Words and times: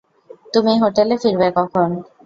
তুমি 0.53 0.73
হোটেলে 0.83 1.15
ফিরবে 1.21 1.47
কখন? 1.57 1.89